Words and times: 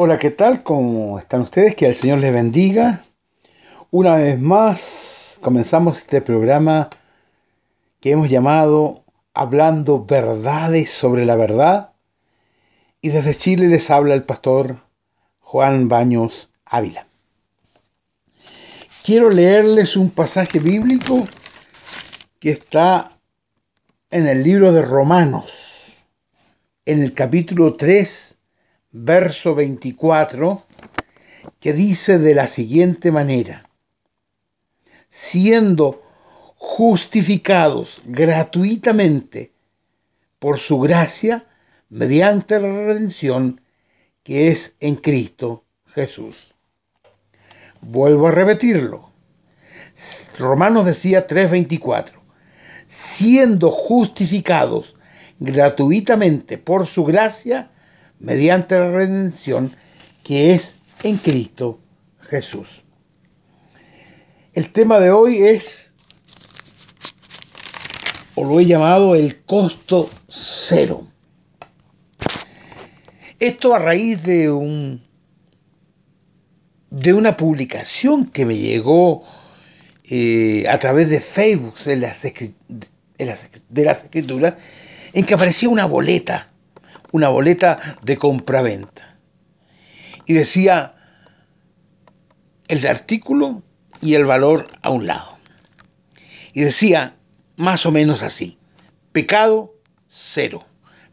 Hola, 0.00 0.16
¿qué 0.16 0.30
tal? 0.30 0.62
¿Cómo 0.62 1.18
están 1.18 1.40
ustedes? 1.40 1.74
Que 1.74 1.86
el 1.86 1.94
Señor 1.96 2.20
les 2.20 2.32
bendiga. 2.32 3.02
Una 3.90 4.14
vez 4.14 4.38
más 4.38 5.40
comenzamos 5.42 5.98
este 5.98 6.20
programa 6.20 6.88
que 7.98 8.12
hemos 8.12 8.30
llamado 8.30 9.02
Hablando 9.34 10.04
verdades 10.04 10.92
sobre 10.92 11.24
la 11.24 11.34
verdad. 11.34 11.94
Y 13.00 13.08
desde 13.08 13.34
Chile 13.34 13.66
les 13.66 13.90
habla 13.90 14.14
el 14.14 14.22
pastor 14.22 14.76
Juan 15.40 15.88
Baños 15.88 16.50
Ávila. 16.64 17.08
Quiero 19.02 19.30
leerles 19.30 19.96
un 19.96 20.10
pasaje 20.10 20.60
bíblico 20.60 21.26
que 22.38 22.52
está 22.52 23.18
en 24.12 24.28
el 24.28 24.44
libro 24.44 24.70
de 24.70 24.82
Romanos, 24.82 26.04
en 26.84 27.02
el 27.02 27.14
capítulo 27.14 27.72
3, 27.72 28.37
verso 28.90 29.54
24, 29.54 30.64
que 31.60 31.72
dice 31.72 32.18
de 32.18 32.34
la 32.34 32.46
siguiente 32.46 33.10
manera, 33.10 33.68
siendo 35.08 36.02
justificados 36.56 38.00
gratuitamente 38.04 39.52
por 40.38 40.58
su 40.58 40.78
gracia 40.78 41.46
mediante 41.88 42.58
la 42.60 42.68
redención 42.68 43.60
que 44.22 44.50
es 44.50 44.74
en 44.80 44.96
Cristo 44.96 45.64
Jesús. 45.94 46.54
Vuelvo 47.80 48.28
a 48.28 48.32
repetirlo. 48.32 49.10
Romanos 50.38 50.84
decía 50.84 51.26
3:24, 51.26 52.20
siendo 52.86 53.70
justificados 53.70 54.96
gratuitamente 55.40 56.58
por 56.58 56.86
su 56.86 57.04
gracia 57.04 57.70
mediante 58.20 58.74
la 58.74 58.90
redención 58.90 59.72
que 60.24 60.54
es 60.54 60.76
en 61.02 61.16
Cristo 61.16 61.80
Jesús. 62.20 62.84
El 64.52 64.70
tema 64.70 64.98
de 64.98 65.10
hoy 65.10 65.42
es, 65.42 65.94
o 68.34 68.44
lo 68.44 68.60
he 68.60 68.66
llamado, 68.66 69.14
el 69.14 69.42
costo 69.44 70.10
cero. 70.26 71.06
Esto 73.38 73.74
a 73.74 73.78
raíz 73.78 74.24
de 74.24 74.50
un 74.50 75.06
de 76.90 77.12
una 77.12 77.36
publicación 77.36 78.26
que 78.26 78.46
me 78.46 78.56
llegó 78.56 79.22
eh, 80.04 80.66
a 80.68 80.78
través 80.78 81.10
de 81.10 81.20
Facebook 81.20 81.78
de 81.84 81.96
las, 81.96 82.22
de 82.22 83.84
las 83.84 84.04
escrituras, 84.04 84.54
en 85.12 85.24
que 85.24 85.34
aparecía 85.34 85.68
una 85.68 85.84
boleta 85.84 86.50
una 87.12 87.28
boleta 87.28 87.78
de 88.02 88.16
compraventa. 88.16 89.18
Y 90.26 90.34
decía 90.34 90.94
el 92.68 92.86
artículo 92.86 93.62
y 94.00 94.14
el 94.14 94.24
valor 94.24 94.68
a 94.82 94.90
un 94.90 95.06
lado. 95.06 95.38
Y 96.52 96.62
decía 96.62 97.16
más 97.56 97.86
o 97.86 97.90
menos 97.90 98.22
así, 98.22 98.58
pecado 99.12 99.74
cero, 100.06 100.66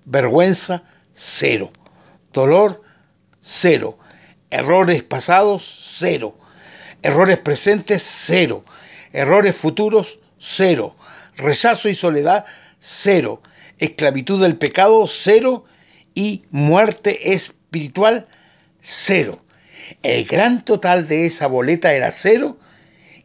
vergüenza 0.05 0.83
cero, 1.11 1.71
dolor 2.33 2.83
cero, 3.39 3.97
errores 4.49 5.03
pasados 5.03 5.95
cero, 5.97 6.37
errores 7.01 7.39
presentes 7.39 8.03
cero, 8.03 8.63
errores 9.13 9.55
futuros 9.55 10.19
cero, 10.37 10.95
rechazo 11.37 11.89
y 11.89 11.95
soledad 11.95 12.45
cero, 12.79 13.41
esclavitud 13.77 14.41
del 14.41 14.57
pecado 14.57 15.07
cero 15.07 15.65
y 16.15 16.43
muerte 16.49 17.33
espiritual, 17.33 18.27
cero. 18.81 19.45
El 20.01 20.25
gran 20.25 20.65
total 20.65 21.07
de 21.07 21.27
esa 21.27 21.45
boleta 21.45 21.93
era 21.93 22.09
cero 22.09 22.57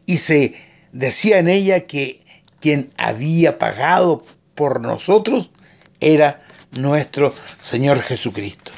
y 0.05 0.17
se 0.17 0.53
decía 0.91 1.39
en 1.39 1.47
ella 1.47 1.87
que 1.87 2.23
quien 2.59 2.91
había 2.97 3.57
pagado 3.57 4.23
por 4.53 4.81
nosotros 4.81 5.51
era 5.99 6.45
nuestro 6.77 7.33
Señor 7.59 8.01
Jesucristo. 8.01 8.71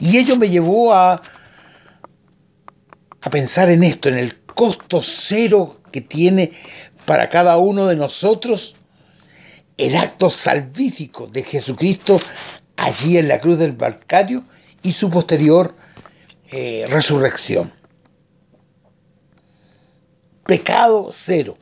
Y 0.00 0.18
ello 0.18 0.36
me 0.36 0.48
llevó 0.48 0.94
a, 0.94 1.20
a 3.20 3.30
pensar 3.30 3.70
en 3.70 3.82
esto, 3.82 4.08
en 4.08 4.18
el 4.18 4.40
costo 4.44 5.02
cero 5.02 5.80
que 5.90 6.00
tiene 6.00 6.52
para 7.04 7.28
cada 7.28 7.56
uno 7.56 7.86
de 7.86 7.96
nosotros 7.96 8.76
el 9.76 9.96
acto 9.96 10.30
salvífico 10.30 11.26
de 11.26 11.42
Jesucristo 11.42 12.20
allí 12.76 13.18
en 13.18 13.28
la 13.28 13.40
cruz 13.40 13.58
del 13.58 13.72
Balcario 13.72 14.42
y 14.82 14.92
su 14.92 15.10
posterior 15.10 15.74
eh, 16.50 16.84
resurrección. 16.88 17.72
Pecado 20.44 21.10
cero. 21.12 21.56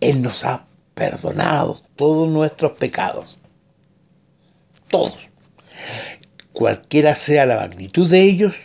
Él 0.00 0.22
nos 0.22 0.44
ha 0.44 0.66
perdonado 0.94 1.80
todos 1.96 2.28
nuestros 2.28 2.72
pecados. 2.72 3.38
Todos. 4.88 5.28
Cualquiera 6.52 7.14
sea 7.14 7.46
la 7.46 7.56
magnitud 7.56 8.10
de 8.10 8.22
ellos, 8.22 8.56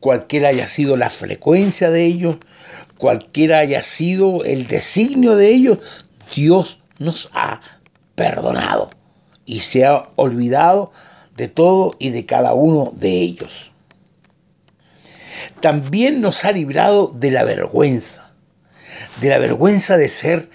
cualquiera 0.00 0.48
haya 0.48 0.66
sido 0.66 0.96
la 0.96 1.10
frecuencia 1.10 1.90
de 1.90 2.04
ellos, 2.04 2.38
cualquiera 2.98 3.58
haya 3.58 3.82
sido 3.82 4.42
el 4.42 4.66
designio 4.66 5.36
de 5.36 5.50
ellos, 5.50 5.78
Dios 6.34 6.80
nos 6.98 7.30
ha 7.34 7.60
perdonado 8.16 8.90
y 9.46 9.60
se 9.60 9.84
ha 9.84 10.08
olvidado 10.16 10.90
de 11.36 11.48
todo 11.48 11.94
y 11.98 12.10
de 12.10 12.26
cada 12.26 12.54
uno 12.54 12.92
de 12.94 13.20
ellos. 13.20 13.72
También 15.60 16.20
nos 16.20 16.44
ha 16.44 16.52
librado 16.52 17.12
de 17.14 17.30
la 17.30 17.44
vergüenza, 17.44 18.32
de 19.20 19.28
la 19.28 19.38
vergüenza 19.38 19.96
de 19.96 20.08
ser 20.08 20.48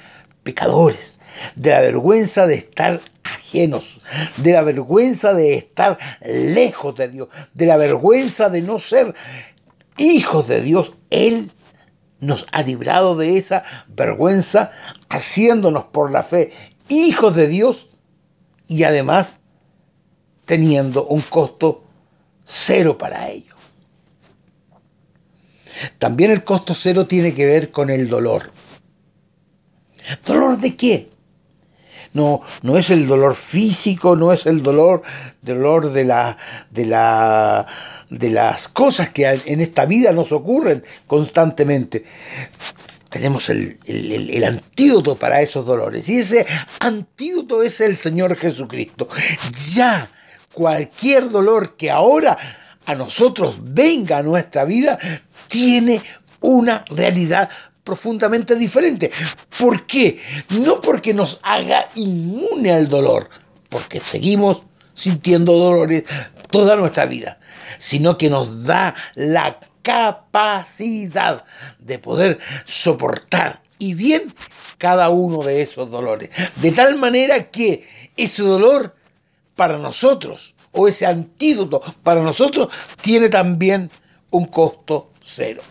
pecadores, 0.44 1.16
de 1.56 1.72
la 1.72 1.82
vergüenza 1.82 2.48
de 2.48 2.56
estar 2.56 3.02
ajenos, 3.24 4.02
de 4.38 4.52
la 4.54 4.62
vergüenza 4.62 5.34
de 5.34 5.56
estar 5.56 5.98
lejos 6.22 6.96
de 6.96 7.10
Dios, 7.10 7.30
de 7.54 7.66
la 7.66 7.78
vergüenza 7.78 8.50
de 8.50 8.62
no 8.62 8.80
ser 8.80 9.14
hijos 9.98 10.48
de 10.48 10.62
Dios. 10.62 10.94
Él 11.10 11.52
nos 12.20 12.46
ha 12.52 12.64
librado 12.64 13.18
de 13.18 13.38
esa 13.38 13.64
vergüenza, 13.88 14.72
haciéndonos 15.10 15.86
por 15.86 16.12
la 16.12 16.24
fe 16.24 16.52
hijos 16.88 17.36
de 17.36 17.48
Dios 17.48 17.89
y 18.69 18.84
además 18.84 19.41
teniendo 20.46 21.06
un 21.07 21.22
costo 21.22 21.84
cero 22.46 22.97
para 22.97 23.30
ello. 23.30 23.56
También 25.97 26.31
el 26.31 26.44
costo 26.44 26.74
cero 26.74 27.06
tiene 27.06 27.34
que 27.34 27.46
ver 27.46 27.72
con 27.72 27.90
el 27.90 28.08
dolor. 28.08 28.52
¿Dolor 30.25 30.58
de 30.58 30.75
qué? 30.75 31.09
No, 32.13 32.41
no 32.62 32.78
es 32.78 32.90
el 32.90 33.06
dolor 33.06 33.35
físico, 33.35 34.16
no 34.16 34.34
es 34.34 34.46
el 34.46 34.63
dolor, 34.63 35.03
dolor 35.41 35.91
de, 35.91 36.06
la, 36.06 36.38
de, 36.72 36.85
la, 36.85 37.68
de 38.09 38.29
las 38.29 38.68
cosas 38.68 39.09
que 39.09 39.28
en 39.46 39.62
esta 39.62 39.85
vida 39.85 40.12
nos 40.12 40.31
ocurren 40.31 40.84
constantemente, 41.06 42.06
tenemos 43.09 43.50
el, 43.50 44.44
antídoto 44.46 45.16
para 45.16 45.42
esos 45.42 45.66
dolores. 45.66 46.08
Y 46.09 46.20
ese 46.20 46.46
antídoto 46.80 47.64
es 47.64 47.81
el 47.81 47.97
Señor 47.97 48.36
Jesucristo. 48.36 49.08
Ya 49.74 50.09
cualquier 50.53 51.30
dolor 51.30 51.75
que 51.75 51.92
ahora 51.92 52.38
a 52.86 52.96
nosotros 52.96 53.59
venga 53.62 54.18
a 54.18 54.24
nuestra 54.24 54.64
vida 54.66 54.97
tiene 55.47 56.02
una 56.42 56.86
realidad 56.90 57.50
profundamente 57.84 58.56
diferente. 58.56 59.12
¿Por 59.58 59.86
qué? 59.86 60.22
No 60.50 60.81
porque 60.81 61.14
nos 61.14 61.40
haga 61.44 61.90
inmune 61.96 62.72
al 62.72 62.88
dolor, 62.88 63.30
porque 63.70 64.00
seguimos 64.00 64.64
sintiendo 64.94 65.53
dolores 65.53 66.03
toda 66.52 66.76
nuestra 66.76 67.06
vida, 67.06 67.40
sino 67.78 68.17
que 68.17 68.29
nos 68.29 68.66
da 68.66 68.94
la 69.16 69.59
capacidad 69.81 71.46
de 71.79 71.99
poder 71.99 72.40
soportar 72.66 73.61
y 73.78 73.93
bien 73.93 74.34
cada 74.78 75.09
uno 75.09 75.43
de 75.43 75.61
esos 75.61 75.90
dolores. 75.90 76.29
De 76.58 76.72
tal 76.72 76.97
manera 76.97 77.49
que 77.49 77.87
ese 78.17 78.43
dolor 78.43 78.96
para 79.55 79.78
nosotros 79.78 80.55
o 80.72 80.87
ese 80.87 81.05
antídoto 81.05 81.81
para 82.03 82.22
nosotros 82.22 82.70
tiene 83.02 83.29
también 83.29 83.90
un 84.31 84.46
costo 84.46 85.11
cero. 85.22 85.61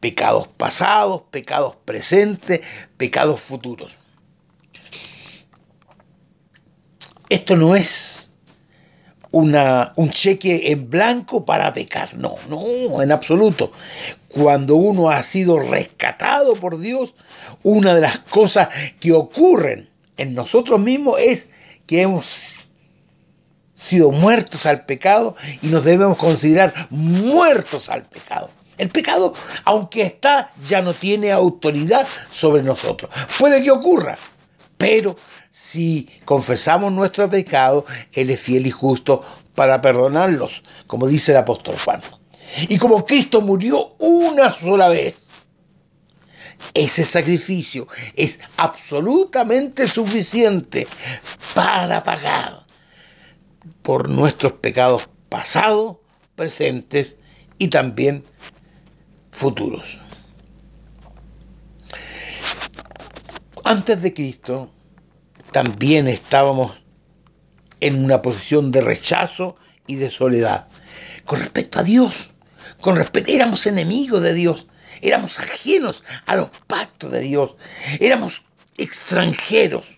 Pecados 0.00 0.48
pasados, 0.48 1.22
pecados 1.30 1.76
presentes, 1.84 2.60
pecados 2.96 3.40
futuros. 3.40 3.96
Esto 7.28 7.56
no 7.56 7.76
es 7.76 8.27
una, 9.30 9.92
un 9.96 10.10
cheque 10.10 10.72
en 10.72 10.88
blanco 10.88 11.44
para 11.44 11.72
pecar. 11.72 12.16
No, 12.16 12.34
no, 12.48 13.02
en 13.02 13.12
absoluto. 13.12 13.72
Cuando 14.28 14.76
uno 14.76 15.10
ha 15.10 15.22
sido 15.22 15.58
rescatado 15.58 16.54
por 16.56 16.78
Dios, 16.78 17.14
una 17.62 17.94
de 17.94 18.00
las 18.00 18.18
cosas 18.18 18.68
que 19.00 19.12
ocurren 19.12 19.88
en 20.16 20.34
nosotros 20.34 20.80
mismos 20.80 21.20
es 21.20 21.48
que 21.86 22.02
hemos 22.02 22.40
sido 23.74 24.10
muertos 24.10 24.66
al 24.66 24.84
pecado 24.84 25.36
y 25.62 25.68
nos 25.68 25.84
debemos 25.84 26.18
considerar 26.18 26.74
muertos 26.90 27.88
al 27.88 28.02
pecado. 28.02 28.50
El 28.76 28.90
pecado, 28.90 29.34
aunque 29.64 30.02
está, 30.02 30.52
ya 30.68 30.82
no 30.82 30.94
tiene 30.94 31.32
autoridad 31.32 32.06
sobre 32.30 32.62
nosotros. 32.62 33.10
Puede 33.38 33.62
que 33.62 33.70
ocurra, 33.70 34.16
pero 34.76 35.16
si 35.50 36.08
confesamos 36.24 36.92
nuestro 36.92 37.28
pecado, 37.28 37.84
Él 38.12 38.30
es 38.30 38.40
fiel 38.40 38.66
y 38.66 38.70
justo 38.70 39.24
para 39.54 39.80
perdonarlos, 39.80 40.62
como 40.86 41.08
dice 41.08 41.32
el 41.32 41.38
apóstol 41.38 41.76
Juan. 41.84 42.00
Y 42.68 42.78
como 42.78 43.04
Cristo 43.04 43.40
murió 43.40 43.96
una 43.98 44.52
sola 44.52 44.88
vez, 44.88 45.28
ese 46.74 47.04
sacrificio 47.04 47.88
es 48.14 48.40
absolutamente 48.56 49.88
suficiente 49.88 50.86
para 51.54 52.02
pagar 52.02 52.66
por 53.82 54.08
nuestros 54.08 54.52
pecados 54.54 55.08
pasados, 55.28 55.98
presentes 56.34 57.16
y 57.58 57.68
también 57.68 58.24
futuros. 59.30 59.98
Antes 63.64 64.02
de 64.02 64.14
Cristo 64.14 64.70
también 65.58 66.06
estábamos 66.06 66.84
en 67.80 68.04
una 68.04 68.22
posición 68.22 68.70
de 68.70 68.80
rechazo 68.80 69.56
y 69.88 69.96
de 69.96 70.08
soledad 70.08 70.68
con 71.24 71.40
respecto 71.40 71.80
a 71.80 71.82
Dios, 71.82 72.30
con 72.80 72.94
respecto 72.94 73.32
éramos 73.32 73.66
enemigos 73.66 74.22
de 74.22 74.34
Dios, 74.34 74.68
éramos 75.02 75.40
ajenos 75.40 76.04
a 76.26 76.36
los 76.36 76.50
pactos 76.68 77.10
de 77.10 77.22
Dios, 77.22 77.56
éramos 77.98 78.44
extranjeros. 78.76 79.97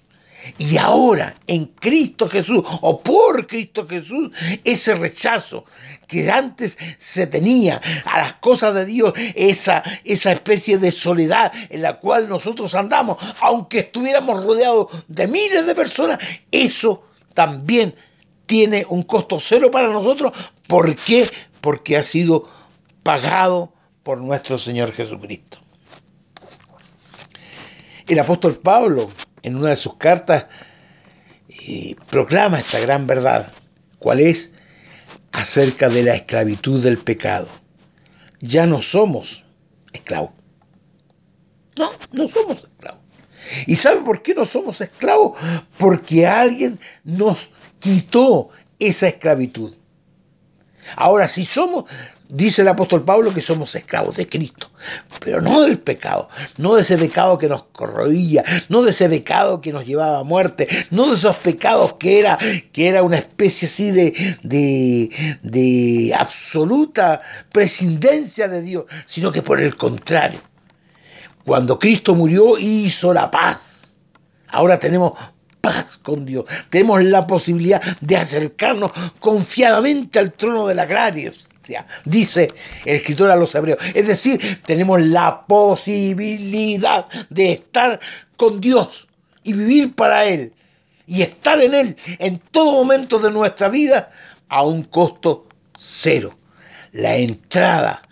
Y 0.59 0.77
ahora, 0.79 1.35
en 1.47 1.67
Cristo 1.67 2.29
Jesús, 2.29 2.63
o 2.81 3.01
por 3.01 3.47
Cristo 3.47 3.87
Jesús, 3.87 4.31
ese 4.65 4.95
rechazo 4.95 5.65
que 6.07 6.31
antes 6.31 6.77
se 6.97 7.27
tenía 7.27 7.81
a 8.05 8.19
las 8.19 8.35
cosas 8.35 8.75
de 8.75 8.85
Dios, 8.85 9.13
esa, 9.35 9.83
esa 10.05 10.33
especie 10.33 10.79
de 10.79 10.93
soledad 10.93 11.53
en 11.69 11.83
la 11.83 11.99
cual 11.99 12.29
nosotros 12.29 12.75
andamos, 12.75 13.17
aunque 13.41 13.81
estuviéramos 13.81 14.45
rodeados 14.45 15.05
de 15.09 15.29
miles 15.29 15.67
de 15.67 15.75
personas, 15.75 16.19
eso 16.51 17.05
también 17.35 17.95
tiene 18.47 18.85
un 18.89 19.05
costo 19.05 19.39
cero 19.39 19.71
para 19.71 19.89
nosotros. 19.89 20.33
¿Por 20.67 20.97
qué? 20.97 21.29
Porque 21.61 21.97
ha 21.97 22.03
sido 22.03 22.49
pagado 23.03 23.73
por 24.03 24.21
nuestro 24.21 24.59
Señor 24.59 24.93
Jesucristo. 24.93 25.59
El 28.09 28.19
apóstol 28.19 28.57
Pablo 28.57 29.09
en 29.43 29.57
una 29.57 29.71
de 29.71 29.77
sus 29.77 29.97
cartas 29.97 30.47
eh, 31.49 31.97
proclama 32.09 32.61
esta 32.61 32.81
gran 32.81 33.07
verdad, 33.07 33.53
cuál 33.99 34.21
es 34.21 34.53
acerca 35.33 35.89
de 35.89 36.03
la 36.03 36.15
esclavitud 36.15 36.83
del 36.83 36.99
pecado. 36.99 37.49
Ya 38.41 38.67
no 38.67 38.83
somos 38.83 39.45
esclavos. 39.93 40.31
No, 41.77 41.91
no 42.13 42.29
somos 42.29 42.65
esclavos. 42.65 43.01
¿Y 43.67 43.77
sabe 43.77 44.01
por 44.03 44.23
qué 44.23 44.35
no 44.35 44.45
somos 44.45 44.81
esclavos? 44.81 45.39
Porque 45.79 46.27
alguien 46.27 46.79
nos 47.05 47.51
quitó 47.79 48.51
esa 48.79 49.09
esclavitud. 49.09 49.75
Ahora, 50.97 51.29
si 51.29 51.45
somos, 51.45 51.85
dice 52.29 52.63
el 52.63 52.69
apóstol 52.69 53.05
Pablo 53.05 53.33
que 53.33 53.41
somos 53.41 53.75
esclavos 53.75 54.17
de 54.17 54.27
Cristo, 54.27 54.71
pero 55.21 55.41
no 55.41 55.63
del 55.63 55.79
pecado, 55.79 56.29
no 56.59 56.75
de 56.75 56.83
ese 56.83 56.97
pecado 56.99 57.39
que 57.39 57.49
nos 57.49 57.65
corroía, 57.65 58.45
no 58.69 58.83
de 58.83 58.91
ese 58.91 59.09
pecado 59.09 59.61
que 59.61 59.73
nos 59.73 59.87
llevaba 59.87 60.21
a 60.21 60.25
muerte, 60.25 60.69
no 60.91 61.09
de 61.09 61.15
esos 61.15 61.37
pecados 61.37 61.95
que 61.95 62.19
era, 62.19 62.39
que 62.73 62.89
era 62.89 63.03
una 63.03 63.17
especie 63.17 63.69
así 63.69 63.91
de, 63.91 64.37
de, 64.43 65.11
de 65.43 66.15
absoluta 66.19 67.21
prescindencia 67.53 68.49
de 68.49 68.63
Dios, 68.63 68.85
sino 69.05 69.33
que 69.33 69.43
por 69.43 69.61
el 69.61 69.77
contrario, 69.77 70.41
cuando 71.45 71.79
Cristo 71.79 72.15
murió 72.15 72.59
hizo 72.59 73.13
la 73.13 73.31
paz. 73.31 73.97
Ahora 74.53 74.79
tenemos 74.79 75.13
paz 75.61 75.99
con 75.99 76.25
Dios. 76.25 76.45
Tenemos 76.69 77.03
la 77.05 77.27
posibilidad 77.27 77.83
de 78.01 78.17
acercarnos 78.17 78.93
confiadamente 79.19 80.19
al 80.19 80.33
trono 80.33 80.67
de 80.67 80.75
la 80.75 80.87
gracia, 80.87 81.33
dice 82.05 82.49
el 82.85 82.97
escritor 82.97 83.31
a 83.31 83.37
los 83.37 83.55
hebreos. 83.55 83.79
Es 83.95 84.07
decir, 84.07 84.41
tenemos 84.65 85.01
la 85.01 85.47
posibilidad 85.47 87.07
de 87.29 87.53
estar 87.53 88.01
con 88.37 88.61
Dios 88.61 89.09
y 89.43 89.53
vivir 89.53 89.95
para 89.95 90.25
Él 90.25 90.53
y 91.07 91.23
estar 91.23 91.61
en 91.63 91.75
Él 91.75 91.97
en 92.19 92.39
todo 92.39 92.73
momento 92.73 93.19
de 93.19 93.31
nuestra 93.31 93.69
vida 93.69 94.11
a 94.49 94.63
un 94.63 94.85
costo 94.85 95.47
cero. 95.77 96.37
La 96.93 97.17
entrada 97.17 98.03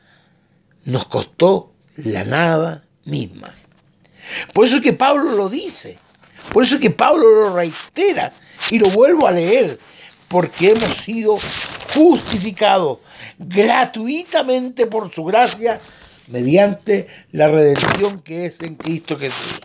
nos 0.84 1.06
costó 1.06 1.72
la 1.96 2.24
nada 2.24 2.84
misma. 3.04 3.52
Por 4.52 4.66
eso 4.66 4.76
es 4.76 4.82
que 4.82 4.92
Pablo 4.92 5.32
lo 5.32 5.48
dice. 5.48 5.98
Por 6.58 6.64
eso 6.64 6.74
es 6.74 6.80
que 6.80 6.90
Pablo 6.90 7.22
lo 7.30 7.54
reitera 7.54 8.32
y 8.72 8.80
lo 8.80 8.90
vuelvo 8.90 9.28
a 9.28 9.30
leer, 9.30 9.78
porque 10.26 10.70
hemos 10.70 10.98
sido 11.04 11.38
justificados 11.94 12.98
gratuitamente 13.38 14.86
por 14.86 15.14
su 15.14 15.22
gracia 15.22 15.78
mediante 16.26 17.06
la 17.30 17.46
redención 17.46 18.20
que 18.22 18.46
es 18.46 18.60
en 18.60 18.74
Cristo 18.74 19.16
Jesús. 19.16 19.60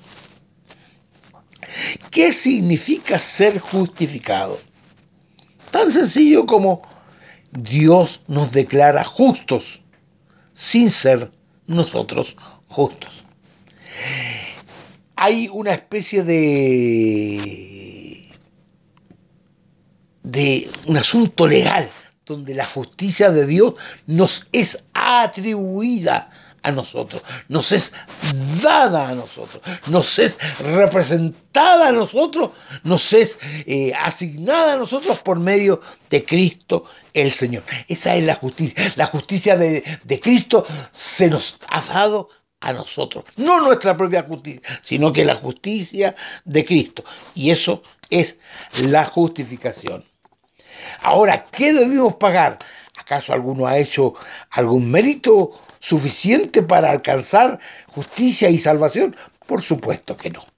¿Qué 2.11 2.31
significa 2.31 3.17
ser 3.17 3.57
justificado? 3.57 4.59
Tan 5.71 5.91
sencillo 5.91 6.45
como 6.45 6.83
Dios 7.51 8.21
nos 8.27 8.51
declara 8.51 9.03
justos 9.03 9.81
sin 10.53 10.91
ser 10.91 11.31
nosotros 11.65 12.37
justos 12.67 13.25
hay 15.23 15.47
una 15.53 15.73
especie 15.73 16.21
de, 16.23 17.39
de 20.21 20.69
un 20.85 20.97
asunto 20.97 21.47
legal 21.47 21.89
donde 22.25 22.53
la 22.53 22.65
justicia 22.65 23.31
de 23.31 23.47
Dios 23.47 23.75
nos 24.05 24.49
es 24.51 24.83
atribuida 24.93 26.27
a 26.61 26.71
nosotros, 26.71 27.23
nos 27.47 27.71
es 27.71 27.93
dada 28.61 29.07
a 29.07 29.15
nosotros, 29.15 29.63
nos 29.87 30.19
es 30.19 30.37
representada 30.59 31.87
a 31.87 31.93
nosotros, 31.93 32.51
nos 32.83 33.13
es 33.13 33.39
eh, 33.65 33.93
asignada 33.93 34.73
a 34.73 34.77
nosotros 34.77 35.19
por 35.19 35.39
medio 35.39 35.79
de 36.09 36.25
Cristo 36.25 36.83
el 37.13 37.31
Señor. 37.31 37.63
Esa 37.87 38.17
es 38.17 38.25
la 38.25 38.35
justicia. 38.35 38.91
La 38.97 39.07
justicia 39.07 39.55
de, 39.55 39.85
de 40.03 40.19
Cristo 40.19 40.65
se 40.91 41.29
nos 41.29 41.59
ha 41.69 41.79
dado 41.79 42.27
a 42.63 42.71
nosotros. 42.71 43.25
No 43.35 43.59
nuestra 43.59 43.95
propia 43.95 44.23
justicia, 44.23 44.61
sino 44.81 45.11
que 45.11 45.25
la 45.25 45.35
justicia 45.35 46.15
de 46.45 46.63
Cristo. 46.63 47.03
Y 47.35 47.51
eso 47.51 47.83
es 48.09 48.37
la 48.85 49.05
justificación. 49.05 50.05
Ahora, 51.01 51.45
¿qué 51.45 51.73
debemos 51.73 52.15
pagar? 52.15 52.57
¿Acaso 52.97 53.33
alguno 53.33 53.67
ha 53.67 53.77
hecho 53.77 54.13
algún 54.51 54.89
mérito 54.89 55.51
suficiente 55.77 56.63
para 56.63 56.89
alcanzar 56.89 57.59
justicia 57.87 58.49
y 58.49 58.57
salvación? 58.57 59.15
Por 59.45 59.61
supuesto 59.61 60.15
que 60.15 60.29
no 60.29 60.52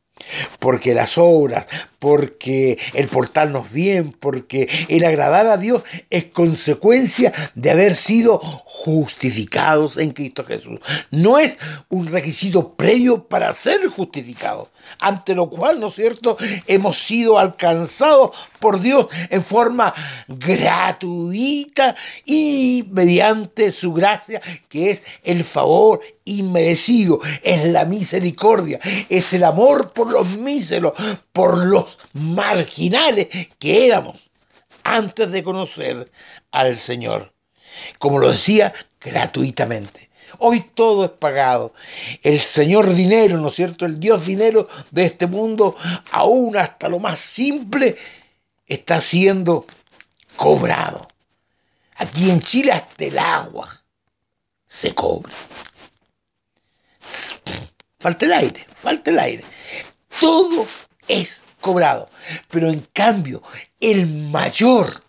porque 0.60 0.94
las 0.94 1.18
obras, 1.18 1.68
porque 2.00 2.78
el 2.94 3.08
portarnos 3.08 3.72
bien, 3.72 4.12
porque 4.12 4.70
el 4.90 5.04
agradar 5.06 5.48
a 5.48 5.58
Dios 5.58 5.82
es 6.10 6.26
consecuencia 6.26 7.34
de 7.56 7.72
haber 7.72 7.96
sido 7.96 8.38
justificados 8.38 9.98
en 9.98 10.12
Cristo 10.12 10.46
Jesús. 10.46 10.80
No 11.10 11.40
es 11.40 11.58
un 11.90 12.08
requisito 12.08 12.76
previo 12.76 13.28
para 13.28 13.52
ser 13.54 13.88
justificados, 13.88 14.68
ante 15.00 15.34
lo 15.34 15.50
cual, 15.50 15.80
¿no 15.80 15.88
es 15.88 15.96
cierto?, 15.96 16.38
hemos 16.68 17.00
sido 17.00 17.40
alcanzados 17.40 18.32
por 18.60 18.80
Dios 18.80 19.08
en 19.30 19.44
forma 19.44 19.94
gratuita 20.28 21.96
y 22.24 22.86
mediante 22.92 23.72
su 23.72 23.94
gracia, 23.94 24.42
que 24.70 24.92
es 24.92 25.04
el 25.24 25.44
favor 25.44 26.02
inmerecido, 26.26 27.20
es 27.44 27.66
la 27.66 27.86
misericordia, 27.86 28.80
es 29.10 29.34
el 29.34 29.44
amor 29.44 29.92
por 29.94 30.12
los 30.16 30.28
míseros, 30.38 30.94
por 31.32 31.66
los 31.66 31.98
marginales 32.14 33.28
que 33.60 33.86
éramos 33.86 34.30
antes 34.84 35.32
de 35.32 35.44
conocer 35.44 36.12
al 36.52 36.76
Señor. 36.76 37.34
Como 38.00 38.20
lo 38.20 38.32
decía, 38.32 38.74
gratuitamente. 39.02 40.10
Hoy 40.40 40.62
todo 40.62 41.06
es 41.06 41.12
pagado. 41.12 41.74
El 42.24 42.40
Señor 42.40 42.94
dinero, 42.94 43.38
¿no 43.38 43.48
es 43.48 43.56
cierto? 43.56 43.86
El 43.86 44.00
Dios 44.00 44.26
dinero 44.26 44.68
de 44.92 45.06
este 45.06 45.28
mundo, 45.28 45.76
aún 46.12 46.58
hasta 46.58 46.88
lo 46.88 47.00
más 47.00 47.20
simple, 47.20 47.96
está 48.66 49.02
siendo 49.02 49.66
cobrado. 50.36 51.08
Aquí 51.98 52.30
en 52.30 52.42
Chile 52.42 52.72
hasta 52.72 53.06
el 53.06 53.18
agua 53.18 53.84
se 54.66 54.94
cobra. 54.94 55.34
Falta 58.00 58.26
el 58.26 58.34
aire, 58.34 58.66
falta 58.74 59.12
el 59.12 59.20
aire. 59.20 59.44
Todo 60.20 60.66
es 61.08 61.42
cobrado. 61.62 62.10
Pero 62.50 62.68
en 62.70 62.86
cambio, 62.94 63.42
el 63.80 64.08
mayor 64.32 65.04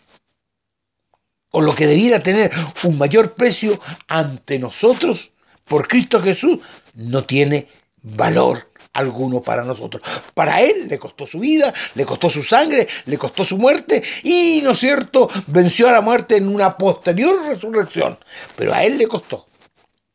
o 1.51 1.61
lo 1.61 1.73
que 1.73 1.87
debiera 1.87 2.21
tener 2.21 2.51
un 2.83 2.97
mayor 2.97 3.33
precio 3.33 3.79
ante 4.07 4.59
nosotros 4.59 5.31
por 5.65 5.87
Cristo 5.87 6.21
Jesús, 6.21 6.59
no 6.93 7.23
tiene 7.23 7.67
valor 8.01 8.71
alguno 8.93 9.41
para 9.41 9.63
nosotros. 9.63 10.01
Para 10.33 10.61
Él 10.61 10.87
le 10.87 10.97
costó 10.97 11.27
su 11.27 11.39
vida, 11.39 11.73
le 11.95 12.05
costó 12.05 12.29
su 12.29 12.41
sangre, 12.41 12.87
le 13.05 13.17
costó 13.17 13.43
su 13.43 13.57
muerte 13.57 14.01
y, 14.23 14.61
¿no 14.63 14.71
es 14.71 14.79
cierto?, 14.79 15.29
venció 15.47 15.89
a 15.89 15.91
la 15.91 16.01
muerte 16.01 16.37
en 16.37 16.47
una 16.47 16.77
posterior 16.77 17.45
resurrección. 17.47 18.17
Pero 18.55 18.73
a 18.73 18.83
Él 18.83 18.97
le 18.97 19.07
costó, 19.07 19.47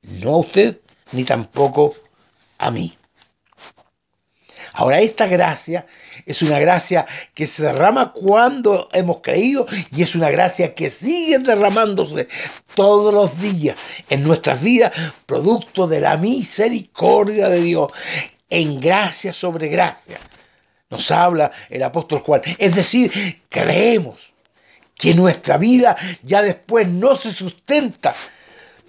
no 0.02 0.34
a 0.34 0.38
usted 0.38 0.80
ni 1.12 1.24
tampoco 1.24 1.94
a 2.58 2.70
mí. 2.70 2.96
Ahora, 4.74 5.00
esta 5.00 5.26
gracia 5.26 5.86
es 6.24 6.42
una 6.42 6.58
gracia 6.58 7.06
que 7.34 7.46
se 7.46 7.62
derrama 7.62 8.12
cuando 8.12 8.88
hemos 8.92 9.20
creído 9.20 9.66
y 9.90 10.02
es 10.02 10.14
una 10.14 10.30
gracia 10.30 10.74
que 10.74 10.88
sigue 10.88 11.38
derramándose 11.38 12.28
todos 12.74 13.12
los 13.12 13.40
días 13.40 13.76
en 14.08 14.22
nuestras 14.22 14.62
vidas, 14.62 14.92
producto 15.26 15.86
de 15.86 16.00
la 16.00 16.16
misericordia 16.16 17.48
de 17.48 17.60
Dios, 17.60 17.92
en 18.48 18.80
gracia 18.80 19.32
sobre 19.32 19.68
gracia. 19.68 20.18
Nos 20.88 21.10
habla 21.10 21.50
el 21.68 21.82
apóstol 21.82 22.20
Juan. 22.20 22.42
Es 22.58 22.74
decir, 22.74 23.42
creemos 23.48 24.32
que 24.94 25.14
nuestra 25.14 25.56
vida 25.56 25.96
ya 26.22 26.42
después 26.42 26.86
no 26.86 27.14
se 27.14 27.32
sustenta 27.32 28.14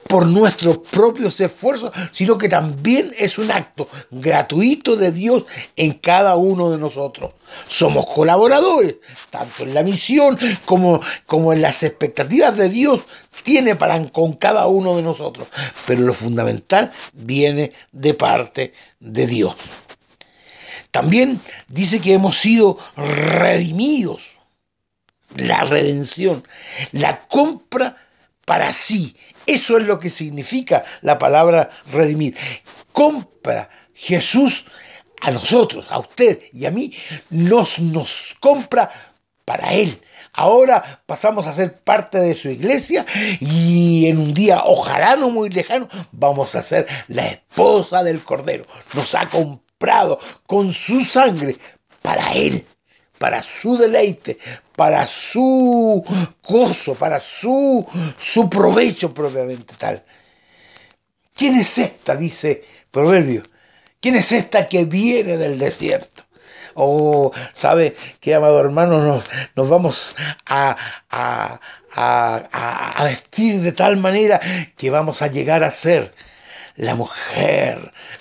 por 0.08 0.26
nuestros 0.26 0.80
propios 0.80 1.40
esfuerzos, 1.40 1.92
sino 2.12 2.38
que 2.38 2.50
también 2.50 3.14
es 3.18 3.38
un 3.38 3.52
acto 3.52 3.88
gratuito 4.12 4.96
de 4.96 5.12
Dios 5.12 5.46
en 5.76 5.94
cada 5.94 6.36
uno 6.36 6.72
de 6.72 6.78
nosotros. 6.78 7.34
Somos 7.68 8.06
colaboradores, 8.06 8.98
tanto 9.30 9.64
en 9.64 9.74
la 9.74 9.84
misión 9.84 10.38
como, 10.66 11.02
como 11.26 11.54
en 11.54 11.62
las 11.62 11.84
expectativas 11.84 12.58
de 12.58 12.70
Dios 12.70 13.02
tiene 13.44 13.76
para 13.76 14.04
con 14.10 14.34
cada 14.34 14.68
uno 14.68 14.96
de 14.96 15.04
nosotros. 15.04 15.48
Pero 15.86 16.02
lo 16.02 16.14
fundamental 16.14 16.92
viene 17.14 17.74
de 17.92 18.14
parte 18.14 18.74
de 19.00 19.28
Dios. 19.28 19.56
También 20.92 21.42
dice 21.68 22.00
que 22.00 22.14
hemos 22.14 22.38
sido 22.38 22.78
redimidos. 22.96 24.34
La 25.36 25.64
redención, 25.64 26.44
la 26.92 27.18
compra 27.28 27.98
para 28.46 28.72
sí 28.72 29.16
eso 29.46 29.78
es 29.78 29.84
lo 29.86 30.00
que 30.00 30.10
significa 30.10 30.84
la 31.02 31.20
palabra 31.20 31.70
redimir. 31.92 32.36
Compra 32.92 33.70
Jesús 33.94 34.66
a 35.22 35.32
nosotros, 35.32 35.88
a 35.90 36.00
usted 36.00 36.40
y 36.52 36.66
a 36.66 36.72
mí, 36.72 36.94
nos, 37.30 37.80
nos 37.80 38.36
compra 38.40 38.90
para 39.46 39.74
Él. 39.74 40.02
Ahora 40.34 41.02
pasamos 41.06 41.48
a 41.48 41.54
ser 41.54 41.78
parte 41.78 42.18
de 42.18 42.36
su 42.36 42.50
iglesia 42.50 43.06
y 43.40 44.08
en 44.08 44.18
un 44.18 44.34
día, 44.34 44.62
ojalá 44.66 45.16
no 45.16 45.30
muy 45.30 45.50
lejano, 45.50 45.88
vamos 46.12 46.56
a 46.56 46.64
ser 46.64 46.88
la 47.08 47.26
esposa 47.26 48.04
del 48.04 48.22
Cordero. 48.24 48.66
Nos 48.94 49.14
ha 49.16 49.28
comprado 49.28 50.20
con 50.46 50.74
su 50.74 51.02
sangre 51.02 51.56
para 52.02 52.34
Él 52.34 52.66
para 53.24 53.42
su 53.42 53.78
deleite, 53.78 54.38
para 54.84 55.08
su 55.08 56.04
gozo, 56.46 56.96
para 56.96 57.18
su, 57.18 57.88
su 58.18 58.50
provecho 58.50 59.14
propiamente 59.14 59.76
tal. 59.78 60.04
¿Quién 61.34 61.56
es 61.56 61.78
esta? 61.78 62.18
Dice 62.18 62.62
Proverbio. 62.92 63.44
¿Quién 64.02 64.18
es 64.18 64.34
esta 64.34 64.68
que 64.68 64.84
viene 64.84 65.38
del 65.38 65.58
desierto? 65.58 66.24
O, 66.74 67.28
oh, 67.28 67.32
¿sabe 67.54 67.96
qué, 68.20 68.36
amado 68.36 68.60
hermano? 68.60 69.00
Nos, 69.00 69.24
nos 69.56 69.70
vamos 69.70 70.18
a, 70.48 70.76
a, 71.10 71.62
a, 71.96 73.04
vestir 73.06 73.62
de 73.62 73.72
tal 73.72 73.96
manera 73.96 74.42
que 74.76 74.90
vamos 74.90 75.22
a 75.22 75.28
llegar 75.28 75.64
a 75.64 75.72
ser 75.72 76.14
la 76.76 76.96
mujer 76.96 77.78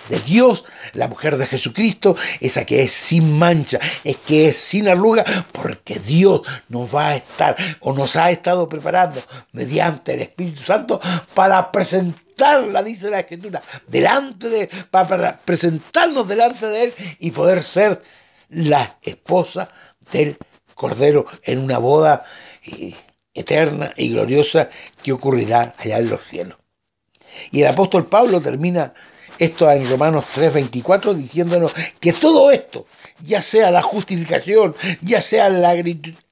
de 0.08 0.18
Dios, 0.20 0.64
la 0.92 1.08
mujer 1.08 1.36
de 1.36 1.46
Jesucristo, 1.46 2.16
esa 2.40 2.64
que 2.64 2.82
es 2.82 2.92
sin 2.92 3.38
mancha, 3.38 3.78
es 4.04 4.16
que 4.18 4.48
es 4.48 4.56
sin 4.56 4.88
arruga, 4.88 5.24
porque 5.52 5.98
Dios 5.98 6.42
nos 6.68 6.94
va 6.94 7.08
a 7.08 7.16
estar 7.16 7.56
o 7.80 7.92
nos 7.92 8.16
ha 8.16 8.30
estado 8.30 8.68
preparando 8.68 9.22
mediante 9.52 10.14
el 10.14 10.22
Espíritu 10.22 10.62
Santo 10.62 11.00
para 11.34 11.72
presentarla, 11.72 12.82
dice 12.82 13.10
la 13.10 13.20
Escritura, 13.20 13.62
delante 13.86 14.48
de 14.48 14.68
para 14.90 15.38
presentarnos 15.38 16.28
delante 16.28 16.66
de 16.66 16.84
Él 16.84 16.94
y 17.20 17.30
poder 17.30 17.62
ser 17.62 18.02
la 18.48 18.98
esposa 19.02 19.68
del 20.12 20.36
Cordero 20.74 21.26
en 21.44 21.58
una 21.58 21.78
boda 21.78 22.24
eh, 22.64 22.94
eterna 23.34 23.92
y 23.96 24.10
gloriosa 24.10 24.68
que 25.02 25.12
ocurrirá 25.12 25.74
allá 25.78 25.98
en 25.98 26.10
los 26.10 26.22
cielos. 26.24 26.61
Y 27.50 27.62
el 27.62 27.68
apóstol 27.68 28.06
Pablo 28.06 28.40
termina 28.40 28.92
esto 29.38 29.70
en 29.70 29.88
Romanos 29.88 30.26
3:24 30.34 31.14
diciéndonos 31.14 31.72
que 32.00 32.12
todo 32.12 32.50
esto, 32.50 32.86
ya 33.22 33.42
sea 33.42 33.70
la 33.70 33.82
justificación, 33.82 34.74
ya 35.00 35.20
sea 35.20 35.48
la 35.48 35.74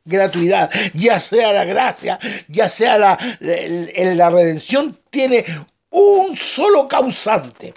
gratuidad, 0.05 0.71
ya 0.95 1.19
sea 1.21 1.53
la 1.53 1.65
gracia, 1.65 2.19
ya 2.49 2.69
sea 2.69 2.99
la, 2.99 3.19
la 3.41 4.31
redención, 4.31 4.99
tiene 5.11 5.45
un 5.91 6.37
solo 6.37 6.89
causante. 6.89 7.75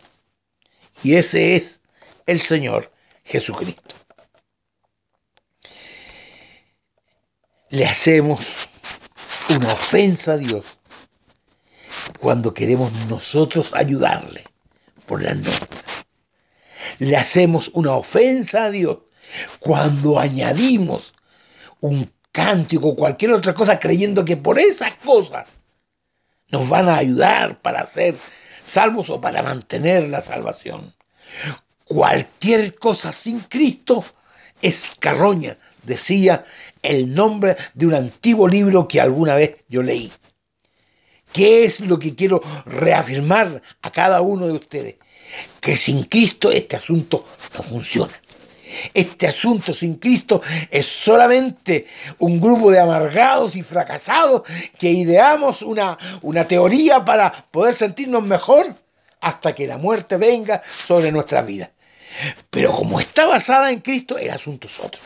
Y 1.03 1.15
ese 1.15 1.55
es 1.55 1.81
el 2.25 2.39
Señor 2.39 2.91
Jesucristo. 3.23 3.95
Le 7.69 7.85
hacemos 7.85 8.69
una 9.49 9.73
ofensa 9.73 10.33
a 10.33 10.37
Dios 10.37 10.63
cuando 12.23 12.53
queremos 12.53 12.89
nosotros 13.09 13.73
ayudarle 13.73 14.45
por 15.05 15.21
la 15.21 15.33
noche. 15.33 15.67
Le 16.99 17.17
hacemos 17.17 17.69
una 17.73 17.91
ofensa 17.91 18.63
a 18.63 18.71
Dios 18.71 18.99
cuando 19.59 20.17
añadimos 20.17 21.13
un 21.81 22.09
cántico 22.31 22.87
o 22.87 22.95
cualquier 22.95 23.33
otra 23.33 23.53
cosa 23.53 23.77
creyendo 23.77 24.23
que 24.23 24.37
por 24.37 24.57
esas 24.57 24.95
cosas 25.03 25.47
nos 26.47 26.69
van 26.69 26.87
a 26.87 26.95
ayudar 26.95 27.61
para 27.61 27.85
ser 27.85 28.15
salvos 28.63 29.09
o 29.09 29.19
para 29.19 29.43
mantener 29.43 30.09
la 30.09 30.21
salvación. 30.21 30.95
Cualquier 31.83 32.75
cosa 32.75 33.11
sin 33.11 33.41
Cristo 33.41 34.01
es 34.61 34.93
carroña, 34.97 35.57
decía 35.83 36.45
el 36.81 37.13
nombre 37.13 37.57
de 37.73 37.87
un 37.87 37.95
antiguo 37.95 38.47
libro 38.47 38.87
que 38.87 39.01
alguna 39.01 39.35
vez 39.35 39.57
yo 39.67 39.83
leí. 39.83 40.09
¿Qué 41.33 41.65
es 41.65 41.79
lo 41.81 41.97
que 41.97 42.15
quiero 42.15 42.41
reafirmar 42.65 43.61
a 43.81 43.91
cada 43.91 44.21
uno 44.21 44.47
de 44.47 44.53
ustedes? 44.53 44.95
Que 45.59 45.75
sin 45.75 46.03
Cristo 46.03 46.51
este 46.51 46.75
asunto 46.75 47.25
no 47.55 47.63
funciona. 47.63 48.13
Este 48.93 49.27
asunto 49.27 49.73
sin 49.73 49.95
Cristo 49.95 50.41
es 50.69 50.85
solamente 50.85 51.87
un 52.19 52.39
grupo 52.39 52.71
de 52.71 52.79
amargados 52.79 53.55
y 53.55 53.63
fracasados 53.63 54.43
que 54.77 54.89
ideamos 54.89 55.61
una, 55.61 55.97
una 56.21 56.47
teoría 56.47 57.03
para 57.03 57.31
poder 57.31 57.73
sentirnos 57.73 58.23
mejor 58.23 58.75
hasta 59.21 59.55
que 59.55 59.67
la 59.67 59.77
muerte 59.77 60.17
venga 60.17 60.61
sobre 60.63 61.11
nuestra 61.11 61.41
vida. 61.41 61.71
Pero 62.49 62.71
como 62.71 62.99
está 62.99 63.25
basada 63.25 63.71
en 63.71 63.79
Cristo, 63.79 64.17
el 64.17 64.29
asunto 64.29 64.67
es 64.67 64.79
otro. 64.79 65.01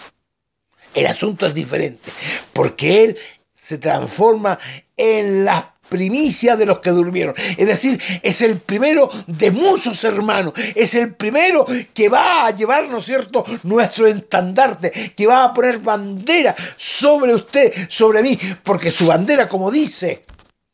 El 0.93 1.07
asunto 1.07 1.45
es 1.45 1.53
diferente, 1.53 2.11
porque 2.53 3.03
Él 3.03 3.17
se 3.53 3.77
transforma 3.77 4.57
en 4.95 5.45
la 5.45 5.73
primicia 5.89 6.55
de 6.55 6.65
los 6.65 6.79
que 6.79 6.91
durmieron. 6.91 7.35
Es 7.57 7.67
decir, 7.67 8.01
es 8.21 8.41
el 8.41 8.57
primero 8.57 9.09
de 9.27 9.51
muchos 9.51 10.03
hermanos. 10.03 10.53
Es 10.75 10.95
el 10.95 11.15
primero 11.15 11.65
que 11.93 12.09
va 12.09 12.45
a 12.45 12.51
llevar, 12.51 12.89
¿no 12.89 12.97
es 12.97 13.05
cierto?, 13.05 13.43
nuestro 13.63 14.07
estandarte, 14.07 14.91
que 15.15 15.27
va 15.27 15.45
a 15.45 15.53
poner 15.53 15.79
bandera 15.79 16.55
sobre 16.75 17.33
usted, 17.33 17.73
sobre 17.89 18.21
mí, 18.21 18.37
porque 18.63 18.91
su 18.91 19.07
bandera, 19.07 19.47
como 19.47 19.71
dice 19.71 20.23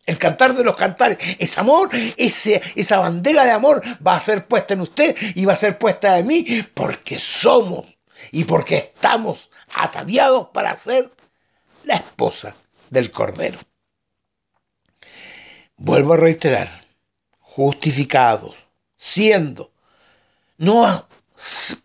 el 0.05 0.17
cantar 0.17 0.53
de 0.53 0.63
los 0.63 0.75
cantares, 0.75 1.17
es 1.39 1.57
amor, 1.57 1.89
ese, 2.17 2.61
esa 2.75 2.97
bandera 2.99 3.45
de 3.45 3.51
amor 3.51 3.81
va 4.05 4.17
a 4.17 4.21
ser 4.21 4.45
puesta 4.47 4.73
en 4.73 4.81
usted 4.81 5.15
y 5.35 5.45
va 5.45 5.53
a 5.53 5.57
ser 5.57 5.77
puesta 5.77 6.19
en 6.19 6.27
mí, 6.27 6.45
porque 6.73 7.17
somos 7.17 7.97
y 8.31 8.43
porque 8.43 8.91
estamos 8.93 9.49
ataviados 9.75 10.47
para 10.53 10.75
ser 10.75 11.09
la 11.85 11.95
esposa 11.95 12.53
del 12.89 13.11
Cordero. 13.11 13.59
Vuelvo 15.77 16.13
a 16.13 16.17
reiterar, 16.17 16.69
justificados, 17.39 18.55
siendo, 18.95 19.71
no 20.57 21.07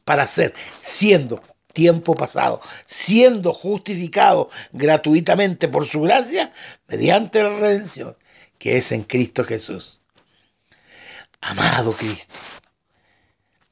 para 0.05 0.27
ser, 0.27 0.55
siendo 0.79 1.43
tiempo 1.73 2.15
pasado, 2.15 2.61
siendo 2.87 3.53
justificados 3.53 4.49
gratuitamente 4.73 5.69
por 5.69 5.87
su 5.87 6.03
gracia, 6.03 6.53
mediante 6.87 7.43
la 7.43 7.51
redención 7.51 8.17
que 8.59 8.77
es 8.77 8.93
en 8.93 9.05
Cristo 9.05 9.45
Jesús. 9.45 10.01
Amado 11.41 11.93
Cristo, 11.93 12.35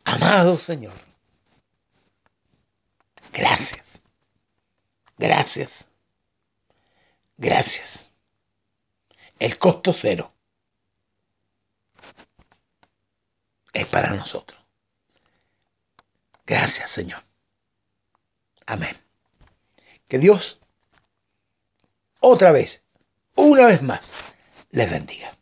amado 0.05 0.57
Señor, 0.57 0.95
gracias, 3.33 4.03
gracias, 5.19 5.91
gracias. 7.37 8.16
El 9.39 9.59
costo 9.59 9.93
cero 9.93 10.33
es 13.73 13.87
para 13.87 14.15
nosotros. 14.15 14.61
Gracias, 16.47 16.91
Señor. 16.91 17.23
Amén. 18.67 18.97
Que 20.09 20.19
Dios, 20.19 20.61
otra 22.21 22.53
vez, 22.53 22.85
una 23.35 23.67
vez 23.67 23.83
más, 23.83 24.15
les 24.71 24.91
bendiga. 24.91 25.37